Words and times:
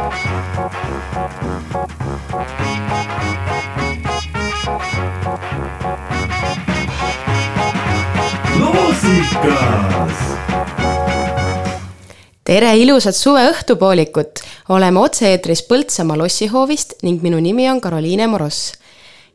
loosikas 0.00 0.08
tere 12.44 12.76
ilusat 12.80 13.14
suve 13.14 13.42
õhtupoolikut, 13.50 14.40
oleme 14.72 15.04
otse-eetris 15.04 15.66
Põltsamaa 15.68 16.16
lossihoovist 16.18 17.02
ning 17.04 17.20
minu 17.22 17.36
nimi 17.36 17.68
on 17.68 17.80
Karoliine 17.80 18.26
Moross. 18.26 18.72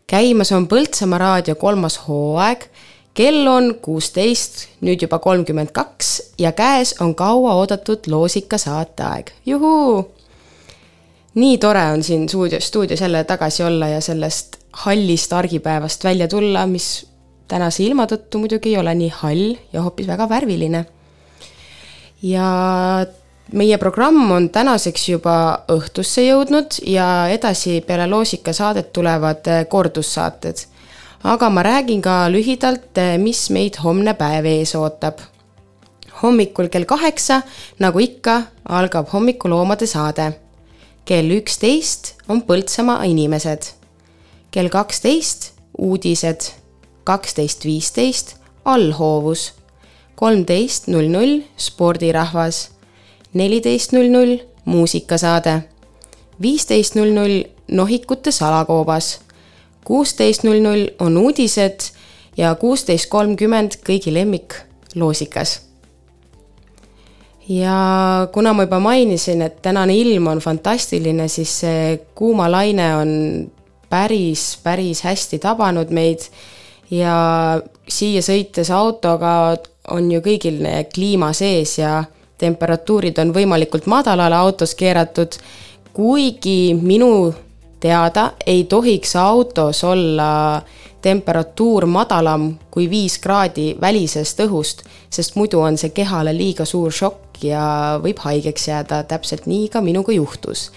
käimas 0.08 0.52
on 0.52 0.68
Põltsamaa 0.68 1.20
raadio 1.20 1.56
kolmas 1.56 2.00
hooaeg, 2.08 2.66
kell 3.14 3.48
on 3.48 3.76
kuusteist, 3.82 4.68
nüüd 4.82 5.02
juba 5.02 5.20
kolmkümmend 5.20 5.72
kaks 5.72 6.34
ja 6.40 6.52
käes 6.52 6.96
on 7.00 7.16
kauaoodatud 7.16 8.00
loosika 8.08 8.58
saateaeg, 8.58 9.32
juhuu! 9.46 10.15
Nii 11.36 11.58
tore 11.58 11.84
on 11.92 12.04
siin 12.04 12.30
stuudios, 12.30 12.68
stuudios 12.68 13.02
jälle 13.02 13.24
tagasi 13.24 13.64
olla 13.64 13.88
ja 13.88 14.02
sellest 14.02 14.56
hallist 14.72 15.34
argipäevast 15.34 16.04
välja 16.04 16.28
tulla, 16.28 16.66
mis 16.68 17.08
tänase 17.48 17.84
ilma 17.84 18.06
tõttu 18.06 18.40
muidugi 18.42 18.74
ei 18.74 18.78
ole 18.80 18.96
nii 18.96 19.12
hall 19.22 19.56
ja 19.74 19.82
hoopis 19.82 20.08
väga 20.08 20.30
värviline. 20.30 20.86
ja 22.22 22.46
meie 23.54 23.78
programm 23.78 24.32
on 24.32 24.50
tänaseks 24.50 25.10
juba 25.10 25.36
õhtusse 25.72 26.26
jõudnud 26.26 26.80
ja 26.88 27.28
edasi 27.30 27.82
peale 27.86 28.08
loosika 28.10 28.54
saadet 28.54 28.94
tulevad 28.94 29.46
kordussaated. 29.70 30.66
aga 31.24 31.50
ma 31.50 31.64
räägin 31.64 32.02
ka 32.02 32.26
lühidalt, 32.30 32.98
mis 33.18 33.50
meid 33.50 33.78
homne 33.84 34.14
päev 34.14 34.46
ees 34.46 34.76
ootab. 34.76 35.20
hommikul 36.24 36.68
kell 36.68 36.86
kaheksa, 36.86 37.42
nagu 37.80 38.00
ikka, 38.00 38.42
algab 38.70 39.08
hommikuloomade 39.14 39.86
saade. 39.86 40.45
Kell 41.06 41.30
üksteist 41.30 42.16
on 42.28 42.42
Põltsamaa 42.42 43.04
inimesed. 43.06 43.64
kell 44.52 44.70
kaksteist 44.70 45.52
uudised. 45.78 46.52
Kaksteist 47.04 47.66
viisteist 47.66 48.36
allhoovus, 48.66 49.54
kolmteist 50.16 50.88
null 50.88 51.12
null 51.12 51.42
spordirahvas, 51.58 52.70
neliteist 53.34 53.92
null 53.94 54.10
null 54.10 54.40
muusikasaade, 54.66 55.60
viisteist 56.42 56.96
null 56.96 57.14
null 57.14 57.44
nohikute 57.68 58.32
salakoobas, 58.32 59.20
kuusteist 59.86 60.48
null 60.48 60.64
null 60.64 60.88
on 61.00 61.18
uudised 61.18 61.92
ja 62.38 62.56
kuusteist 62.56 63.12
kolmkümmend 63.14 63.78
kõigi 63.86 64.14
lemmik 64.14 64.58
loosikas 64.96 65.60
ja 67.50 68.28
kuna 68.34 68.54
ma 68.54 68.66
juba 68.66 68.80
mainisin, 68.80 69.42
et 69.42 69.62
tänane 69.62 69.96
ilm 69.96 70.28
on 70.28 70.40
fantastiline, 70.40 71.28
siis 71.28 71.60
see 71.60 72.00
kuumalaine 72.16 72.96
on 72.96 73.12
päris, 73.90 74.58
päris 74.64 75.04
hästi 75.06 75.40
tabanud 75.40 75.94
meid. 75.94 76.26
Ja 76.92 77.62
siia 77.90 78.22
sõites 78.22 78.70
autoga 78.74 79.58
on 79.94 80.12
ju 80.12 80.22
kõigil 80.26 80.62
kliima 80.94 81.32
sees 81.34 81.78
ja 81.80 82.04
temperatuurid 82.38 83.18
on 83.22 83.34
võimalikult 83.34 83.88
madalale 83.90 84.36
autos 84.36 84.76
keeratud, 84.78 85.38
kuigi 85.94 86.76
minu 86.82 87.34
teada 87.80 88.32
ei 88.46 88.64
tohiks 88.70 89.16
autos 89.16 89.84
olla 89.84 90.62
temperatuur 91.06 91.86
madalam 91.86 92.50
kui 92.74 92.88
viis 92.90 93.20
kraadi 93.22 93.74
välisest 93.82 94.42
õhust, 94.48 94.84
sest 95.14 95.38
muidu 95.38 95.62
on 95.62 95.78
see 95.78 95.94
kehale 95.94 96.34
liiga 96.34 96.66
suur 96.66 96.94
šokk 96.94 97.44
ja 97.46 97.66
võib 98.02 98.22
haigeks 98.24 98.70
jääda, 98.72 99.04
täpselt 99.10 99.46
nii 99.50 99.70
ka 99.74 99.84
minuga 99.86 100.16
juhtus. 100.16 100.72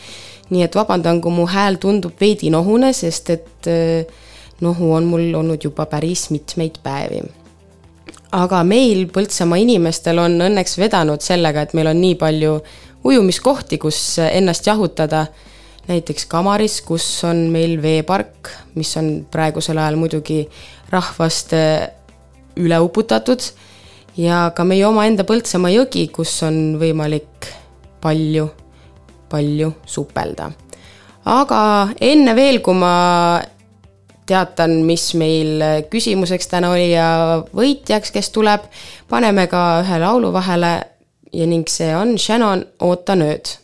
nii 0.48 0.62
et 0.64 0.74
vabandan, 0.74 1.20
kui 1.20 1.32
mu 1.32 1.44
hääl 1.46 1.76
tundub 1.76 2.20
veidi 2.20 2.50
nohune, 2.50 2.92
sest 2.96 3.30
et 3.30 3.68
äh, 3.68 4.06
nohu 4.64 4.92
on 4.92 5.04
mul 5.04 5.34
olnud 5.34 5.64
juba 5.64 5.86
päris 5.86 6.30
mitmeid 6.30 6.80
päevi. 6.82 7.22
aga 8.32 8.62
meil 8.64 9.06
Põltsamaa 9.12 9.60
inimestel 9.64 10.18
on 10.18 10.40
õnneks 10.44 10.78
vedanud 10.78 11.24
sellega, 11.24 11.62
et 11.62 11.74
meil 11.74 11.88
on 11.88 12.00
nii 12.00 12.14
palju 12.20 12.58
ujumiskohti, 13.04 13.78
kus 13.78 14.18
ennast 14.30 14.66
jahutada. 14.66 15.26
näiteks 15.88 16.26
Kamaris, 16.26 16.80
kus 16.84 17.24
on 17.24 17.46
meil 17.52 17.78
veepark, 17.82 18.50
mis 18.74 18.90
on 19.00 19.26
praegusel 19.30 19.78
ajal 19.78 19.98
muidugi 20.00 20.42
rahvast 20.92 21.54
äh, 21.56 21.88
üle 22.58 22.80
uputatud. 22.80 23.42
ja 24.18 24.50
ka 24.50 24.64
meie 24.66 24.86
omaenda 24.86 25.22
Põltsamaa 25.24 25.70
jõgi, 25.70 26.08
kus 26.10 26.32
on 26.42 26.78
võimalik 26.80 27.46
palju, 28.02 28.48
palju 29.30 29.72
supelda. 29.86 30.50
aga 31.24 31.60
enne 32.00 32.34
veel, 32.34 32.60
kui 32.60 32.74
ma 32.74 33.40
teatan, 34.28 34.82
mis 34.84 35.14
meil 35.14 35.62
küsimuseks 35.90 36.50
täna 36.50 36.72
oli 36.74 36.90
ja 36.92 37.42
võitjaks, 37.54 38.12
kes 38.12 38.30
tuleb, 38.34 38.66
paneme 39.08 39.46
ka 39.48 39.80
ühe 39.84 40.00
laulu 40.02 40.32
vahele 40.34 40.74
ja 41.32 41.46
ning 41.46 41.68
see 41.68 41.94
on 41.96 42.16
Shannon 42.18 42.64
Oota 42.84 43.16
nüüd 43.18 43.54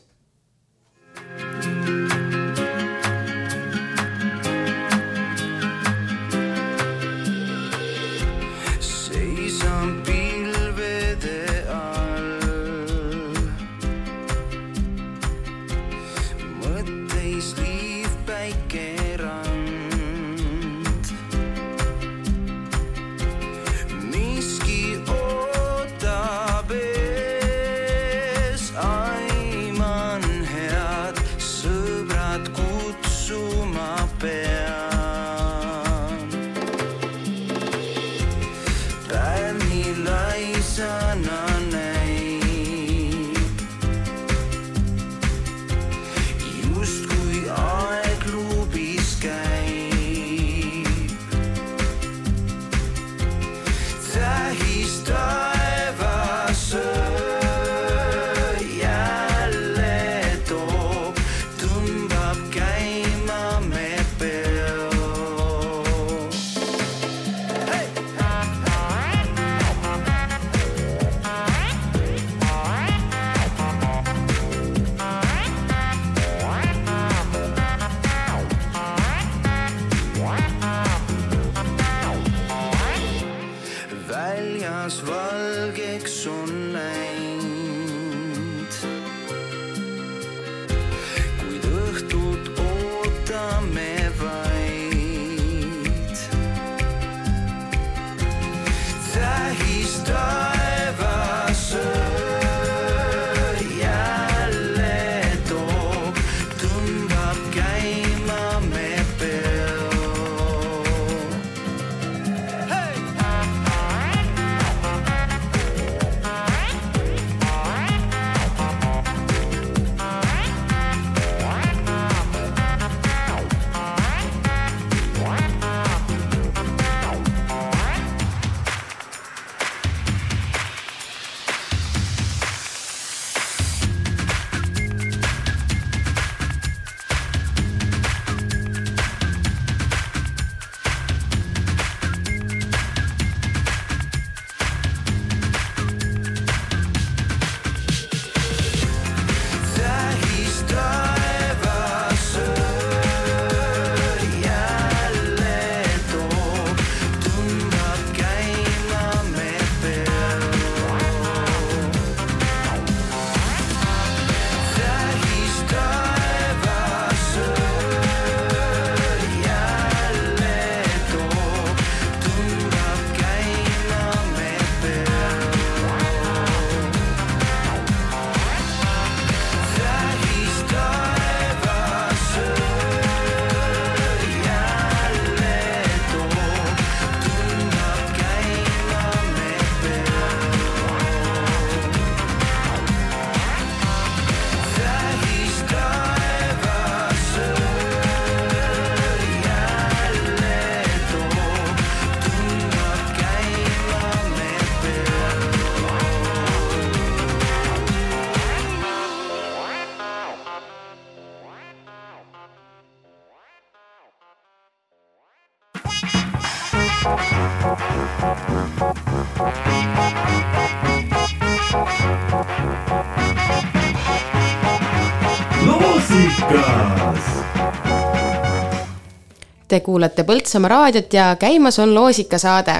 Te 229.75 229.81
kuulate 229.83 230.23
Põltsamaa 230.23 230.69
raadiot 230.71 231.15
ja 231.17 231.33
käimas 231.35 231.81
on 231.83 231.95
loosikasaade. 231.95 232.75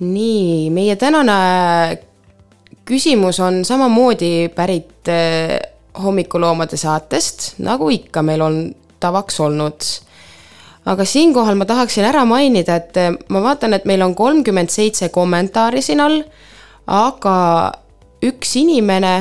nii, 0.00 0.70
meie 0.70 0.96
tänane 0.96 1.36
küsimus 2.84 3.40
on 3.40 3.64
samamoodi 3.64 4.48
pärit 4.52 5.08
eh, 5.08 5.56
hommikuloomade 6.02 6.76
saatest, 6.76 7.54
nagu 7.64 7.88
ikka 7.88 8.22
meil 8.22 8.44
on 8.44 8.58
tavaks 9.00 9.40
olnud. 9.40 9.88
aga 10.84 11.04
siinkohal 11.04 11.56
ma 11.56 11.64
tahaksin 11.64 12.04
ära 12.04 12.24
mainida, 12.28 12.76
et 12.76 12.96
eh, 12.96 13.16
ma 13.28 13.42
vaatan, 13.42 13.72
et 13.72 13.88
meil 13.88 14.02
on 14.02 14.14
kolmkümmend 14.14 14.68
seitse 14.68 15.08
kommentaari 15.08 15.80
siin 15.82 16.04
all, 16.04 16.20
aga 16.86 17.72
üks 18.20 18.52
inimene 18.60 19.16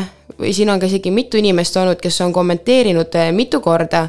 siin 0.51 0.69
on 0.69 0.79
ka 0.79 0.89
isegi 0.89 1.11
mitu 1.11 1.39
inimest 1.39 1.77
olnud, 1.77 1.99
kes 2.01 2.21
on 2.25 2.33
kommenteerinud 2.33 3.15
eh, 3.19 3.31
mitu 3.35 3.61
korda, 3.63 4.05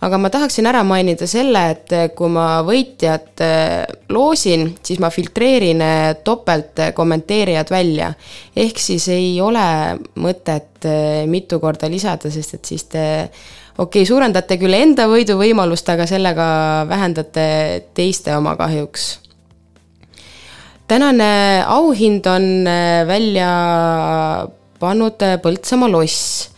aga 0.00 0.18
ma 0.18 0.30
tahaksin 0.32 0.68
ära 0.68 0.82
mainida 0.86 1.28
selle, 1.30 1.62
et 1.74 1.94
eh, 1.96 2.08
kui 2.16 2.30
ma 2.32 2.60
võitjat 2.66 3.44
eh, 3.44 3.94
loosin, 4.12 4.68
siis 4.86 5.00
ma 5.02 5.10
filtreerin 5.12 5.84
topelt 6.24 6.84
kommenteerijad 6.94 7.70
välja. 7.70 8.12
ehk 8.56 8.78
siis 8.78 9.08
ei 9.08 9.40
ole 9.40 9.96
mõtet 10.16 10.86
mitu 11.28 11.60
korda 11.60 11.90
lisada, 11.90 12.30
sest 12.32 12.54
et 12.54 12.64
siis 12.64 12.84
te 12.88 13.06
okei 13.78 14.02
okay,, 14.02 14.06
suurendate 14.08 14.56
küll 14.60 14.74
enda 14.74 15.08
võiduvõimalust, 15.08 15.88
aga 15.92 16.06
sellega 16.08 16.46
vähendate 16.88 17.48
teiste 17.94 18.36
oma 18.36 18.56
kahjuks 18.56 19.18
tänane 20.90 21.62
auhind 21.70 22.26
on 22.26 22.64
välja 23.06 23.50
pannud 24.80 25.22
äh, 25.24 25.36
Põltsamaa 25.42 25.90
loss 25.92 26.48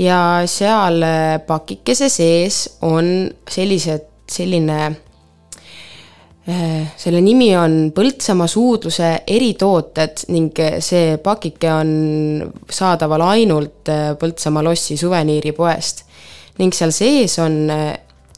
ja 0.00 0.42
seal 0.48 1.02
äh, 1.04 1.36
pakikese 1.46 2.08
sees 2.12 2.62
on 2.86 3.28
sellised, 3.50 4.06
selline, 4.30 4.80
äh, 6.48 6.90
selle 6.96 7.22
nimi 7.24 7.50
on 7.58 7.78
Põltsamaa 7.96 8.50
suudluse 8.50 9.12
eritooted 9.26 10.26
ning 10.34 10.52
see 10.80 11.16
pakike 11.22 11.72
on 11.74 11.92
saadaval 12.70 13.28
ainult 13.30 13.92
Põltsamaa 14.20 14.64
lossi 14.70 14.96
suveniiripoest. 15.00 16.06
ning 16.60 16.74
seal 16.76 16.92
sees 16.92 17.38
on 17.40 17.70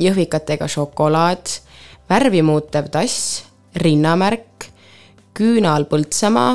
jõhvikatega 0.02 0.68
šokolaad, 0.70 1.48
värvi 2.10 2.42
muutev 2.46 2.86
tass, 2.92 3.42
rinnamärk, 3.82 4.68
küünal 5.34 5.88
Põltsamaa, 5.90 6.54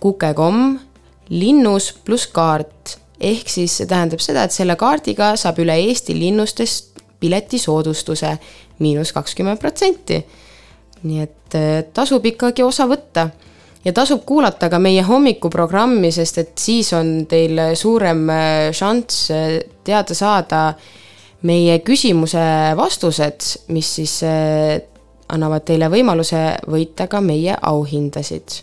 kukekomm 0.00 0.89
linnus 1.30 1.92
pluss 2.04 2.26
kaart. 2.26 2.98
ehk 3.20 3.48
siis 3.52 3.74
see 3.76 3.86
tähendab 3.86 4.22
seda, 4.24 4.46
et 4.46 4.54
selle 4.54 4.76
kaardiga 4.80 5.34
saab 5.36 5.58
üle 5.60 5.74
Eesti 5.76 6.14
linnustest 6.16 7.02
piletisoodustuse 7.20 8.38
miinus 8.78 9.12
kakskümmend 9.12 9.60
protsenti. 9.60 10.24
nii 11.02 11.20
et 11.22 11.54
äh, 11.56 11.84
tasub 11.94 12.26
ikkagi 12.26 12.62
osa 12.62 12.84
võtta 12.88 13.30
ja 13.84 13.92
tasub 13.96 14.24
kuulata 14.28 14.68
ka 14.68 14.78
meie 14.78 15.02
hommikuprogrammi, 15.02 16.10
sest 16.12 16.38
et 16.38 16.58
siis 16.58 16.92
on 16.92 17.24
teil 17.28 17.60
suurem 17.74 18.26
äh, 18.28 18.70
šanss 18.76 19.30
äh, 19.32 19.54
teada 19.84 20.14
saada 20.14 20.64
meie 21.42 21.78
küsimuse 21.80 22.42
vastused, 22.76 23.46
mis 23.72 23.94
siis 23.96 24.18
annavad 25.32 25.64
teile 25.64 25.88
võimaluse 25.88 26.42
võita 26.68 27.06
ka 27.08 27.22
meie 27.24 27.54
auhindasid. 27.56 28.58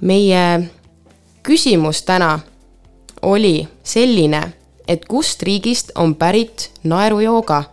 meie 0.00 0.40
küsimus 1.44 2.02
täna 2.02 2.38
oli 3.22 3.68
selline, 3.82 4.42
et 4.88 5.04
kust 5.08 5.42
riigist 5.42 5.92
on 5.94 6.14
pärit 6.14 6.70
naerujooga? 6.84 7.64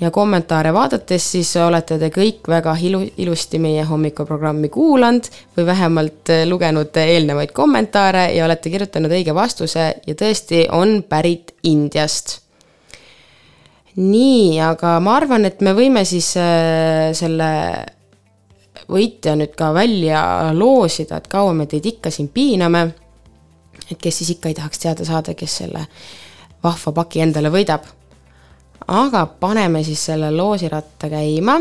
ja 0.00 0.10
kommentaare 0.10 0.72
vaadates 0.72 1.26
siis 1.32 1.50
olete 1.60 1.98
te 2.00 2.08
kõik 2.08 2.48
väga 2.48 2.72
ilu, 2.80 3.02
ilusti 3.20 3.58
meie 3.60 3.82
hommikuprogrammi 3.84 4.70
kuulanud 4.72 5.28
või 5.58 5.66
vähemalt 5.68 6.32
lugenud 6.48 6.96
eelnevaid 6.96 7.52
kommentaare 7.52 8.30
ja 8.32 8.46
olete 8.46 8.72
kirjutanud 8.72 9.12
õige 9.12 9.34
vastuse 9.36 9.90
ja 10.06 10.14
tõesti 10.16 10.64
on 10.72 11.02
pärit 11.08 11.52
Indiast. 11.68 12.38
nii, 13.96 14.60
aga 14.64 14.96
ma 15.04 15.18
arvan, 15.20 15.44
et 15.44 15.60
me 15.60 15.76
võime 15.76 16.06
siis 16.08 16.32
äh, 16.40 17.10
selle 17.12 17.50
võitja 18.90 19.36
nüüd 19.38 19.54
ka 19.58 19.72
välja 19.74 20.22
loosida, 20.56 21.20
et 21.20 21.28
kaua 21.30 21.54
me 21.56 21.66
teid 21.70 21.86
ikka 21.86 22.10
siin 22.10 22.28
piiname. 22.28 22.88
et 23.90 23.98
kes 23.98 24.18
siis 24.18 24.30
ikka 24.30 24.48
ei 24.48 24.54
tahaks 24.54 24.78
teada 24.78 25.04
saada, 25.04 25.34
kes 25.34 25.56
selle 25.62 25.86
vahva 26.62 26.92
paki 26.92 27.20
endale 27.20 27.50
võidab. 27.50 27.86
aga 28.86 29.26
paneme 29.26 29.84
siis 29.84 30.04
selle 30.04 30.30
loosiratta 30.30 31.08
käima. 31.08 31.60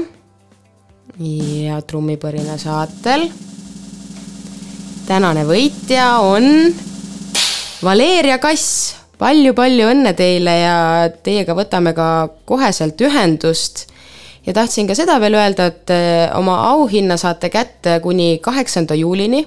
ja 1.20 1.82
trummipõrina 1.82 2.58
saatel. 2.58 3.30
tänane 5.08 5.46
võitja 5.46 6.20
on 6.22 6.74
Valeria 7.84 8.38
Kass 8.38 8.96
palju-palju 9.20 9.88
õnne 9.92 10.14
teile 10.16 10.56
ja 10.62 10.78
teiega 11.24 11.56
võtame 11.56 11.94
ka 11.96 12.30
koheselt 12.48 13.02
ühendust 13.02 13.88
ja 14.50 14.54
tahtsin 14.54 14.88
ka 14.90 14.96
seda 14.98 15.20
veel 15.22 15.38
öelda, 15.38 15.70
et 15.70 15.92
eh, 15.94 16.26
oma 16.38 16.56
auhinna 16.72 17.18
saate 17.22 17.52
kätte 17.54 18.00
kuni 18.02 18.40
kaheksanda 18.42 18.96
juulini 18.98 19.44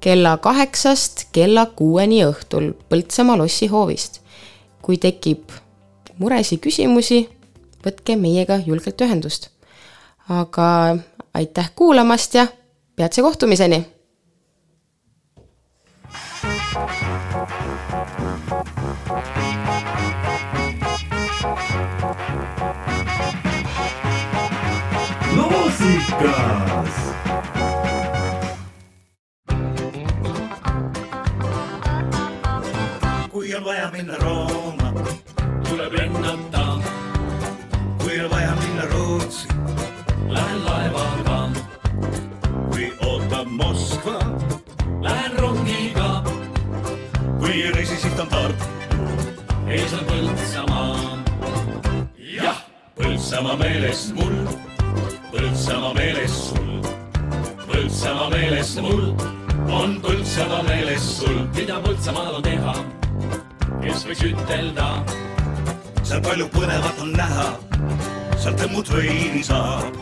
kella 0.00 0.38
kaheksast 0.40 1.26
kella 1.32 1.66
kuueni 1.76 2.22
õhtul 2.24 2.72
Põltsamaa 2.88 3.36
lossihoovist. 3.36 4.20
kui 4.80 4.96
tekib 4.96 5.52
muresid, 6.18 6.58
küsimusi, 6.64 7.28
võtke 7.84 8.16
meiega 8.16 8.56
julgelt 8.64 9.00
ühendust. 9.04 9.50
aga 10.28 10.96
aitäh 11.34 11.70
kuulamast 11.76 12.34
ja 12.34 12.46
peatse 12.96 13.22
kohtumiseni 13.22 13.84
muusikas. 25.90 26.94
kui 33.30 33.54
on 33.54 33.64
vaja 33.64 33.90
minna 33.90 34.16
Rooma, 34.18 34.92
tuleb 35.68 35.92
lennata, 35.92 36.78
kui 38.02 38.20
on 38.20 38.30
vaja 38.30 38.54
minna 38.54 38.84
Rootsi, 38.92 39.48
lähen 40.28 40.64
laevaga, 40.64 41.50
kui 42.70 42.92
ootab 43.06 43.46
Moskva, 43.46 44.18
lähen 45.00 45.38
rongiga, 45.38 46.24
kui 47.38 47.70
reisisiht 47.74 48.18
on 48.18 48.28
Tartu, 48.28 48.64
ees 49.66 49.92
on 49.94 50.04
Põltsamaa. 50.10 51.18
jah, 52.18 52.64
Põltsamaa 52.96 53.56
meeles 53.56 54.12
mul, 54.14 54.69
Põltsamaa 55.60 55.92
meeles 55.92 56.36
sul, 56.40 56.68
Põltsamaa 57.68 58.28
meeles 58.32 58.70
mul, 58.80 59.02
on 59.68 59.90
Põltsamaa 60.00 60.62
meeles 60.64 61.08
sul, 61.18 61.34
mida 61.52 61.76
Põltsamaal 61.84 62.38
on 62.38 62.46
teha, 62.46 62.72
kes 63.82 64.06
võiks 64.08 64.22
ütelda, 64.30 64.86
seal 66.00 66.24
palju 66.24 66.48
põnevat 66.54 67.02
on 67.04 67.12
näha, 67.12 67.44
sealt 68.40 68.64
õmmut 68.70 68.88
veini 68.94 69.44
saab. 69.44 70.00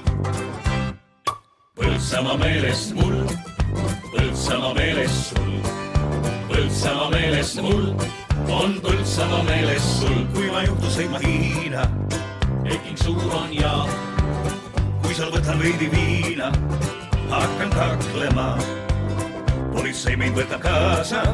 Põltsamaa 1.75 2.39
meeles 2.39 2.85
mul, 2.95 3.19
Põltsamaa 4.15 4.77
meeles 4.79 5.17
sul, 5.33 5.57
Põltsamaa 6.53 7.09
meeles 7.17 7.57
mul, 7.67 7.89
on 8.47 8.79
Põltsamaa 8.87 9.43
meeles 9.51 9.91
sul, 9.97 10.23
kui 10.37 10.53
ma 10.55 10.63
juhtu 10.71 11.01
sõitma 11.01 11.25
Hiina, 11.27 11.91
Peking 12.63 13.03
suur 13.03 13.35
on 13.43 13.51
ja 13.59 13.75
seal 15.19 15.33
võtan 15.35 15.59
veidi 15.59 15.89
viina, 15.91 16.49
hakkan 17.27 17.73
kaklema. 17.75 18.53
politsei 19.73 20.15
mind 20.17 20.39
võtab 20.39 20.63
kaasa, 20.63 21.25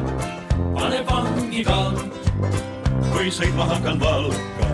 paneb 0.73 1.05
vangi 1.09 1.61
ka, 1.67 1.77
kui 3.11 3.29
sõitma 3.29 3.69
hakkan 3.69 4.01
Valka. 4.01 4.71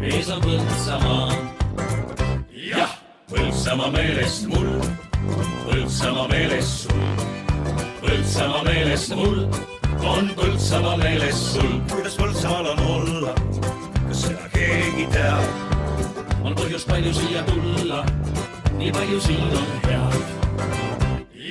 ees 0.00 0.30
on 0.32 0.40
Põltsamaa. 0.46 1.36
jah, 2.70 2.96
Põltsamaa 3.28 3.92
meelest 3.92 4.48
mul, 4.48 4.72
Põltsamaa 5.68 6.28
meeles 6.32 6.74
sul, 6.82 7.06
Põltsamaa 8.00 8.64
meelest 8.64 9.14
mul, 9.14 9.40
on 10.00 10.32
Põltsamaa 10.40 10.96
meeles 11.04 11.48
sul, 11.52 11.80
kuidas 11.92 12.16
Põltsamaal 12.16 12.72
on 12.72 12.84
olla, 12.96 13.34
kas 14.08 14.24
seda 14.24 14.48
keegi 14.56 15.10
teab? 15.12 15.68
on 16.48 16.54
põhjust 16.56 16.88
palju 16.88 17.12
siia 17.12 17.42
tulla, 17.44 18.02
nii 18.78 18.92
palju 18.92 19.20
siin 19.20 19.56
on 19.60 19.68
head. 19.86 20.22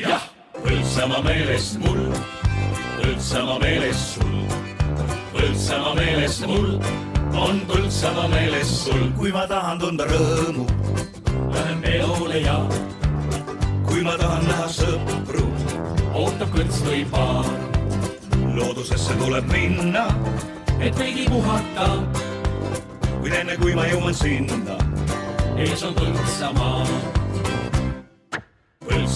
jah, 0.01 0.23
Põltsamaa 0.63 1.21
meelest 1.23 1.79
mul, 1.83 2.01
Põltsamaa 2.97 3.59
meeles 3.59 4.03
sul, 4.13 4.37
Põltsamaa 5.33 5.57
Põltsamaa 5.57 5.95
meeles 5.95 6.39
mul 6.47 6.69
on 7.37 7.59
Põltsamaa 7.67 8.27
meeles 8.31 8.69
sul. 8.83 9.03
kui 9.17 9.31
ma 9.31 9.43
tahan 9.47 9.79
tunda 9.79 10.05
rõõmu, 10.07 10.63
lähen 11.53 11.81
peole 11.83 12.39
ja 12.45 12.55
kui 13.87 14.01
ma 14.07 14.15
tahan 14.21 14.47
näha 14.47 14.69
sõpru, 14.77 15.43
ootab 16.13 16.55
kõrts 16.55 16.79
või 16.87 17.03
paar, 17.11 17.51
loodusesse 18.55 19.19
tuleb 19.19 19.51
minna, 19.51 20.07
et 20.79 20.95
veidi 20.95 21.27
puhata. 21.27 21.91
kuid 23.19 23.33
enne 23.33 23.59
kui 23.59 23.75
ma 23.75 23.85
jõuan 23.91 24.15
sinna, 24.15 24.79
ees 25.57 25.83
on 25.83 25.95
Põltsamaa. 25.99 27.16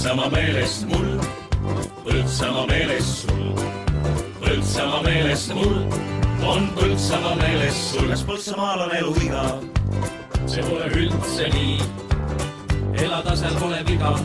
Põltsamaa 0.01 0.31
meeles 0.33 0.71
mul, 0.89 1.09
Põltsamaa 2.01 2.63
meeles 2.71 3.09
sul, 3.19 3.59
Põltsamaa 4.41 5.01
meeles 5.05 5.43
mul 5.53 5.75
on 6.41 6.65
Põltsamaa 6.73 7.35
meeles 7.37 7.77
sul. 7.91 8.07
kas 8.09 8.23
Põltsamaal 8.25 8.81
on 8.87 8.95
elu 8.97 9.13
igav? 9.27 9.61
see 10.49 10.65
pole 10.65 10.87
üldse 11.03 11.51
nii, 11.53 11.77
elada 13.05 13.37
seal 13.43 13.53
pole 13.61 13.83
viga, 13.91 14.15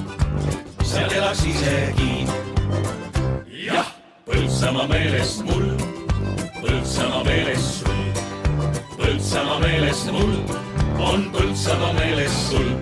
seal 0.81 1.13
elaks 1.19 1.45
isegi 1.53 2.25
jah, 3.67 3.93
Põltsamaa 4.31 4.89
meeles 4.95 5.43
mul, 5.45 5.67
Põltsamaa 6.63 7.21
meeles 7.29 7.69
sul, 7.83 8.05
Põltsamaa 8.97 9.61
meeles 9.67 10.07
mul 10.17 10.39
on 11.13 11.29
Põltsamaa 11.37 11.99
meeles 12.01 12.47
sul. 12.49 12.73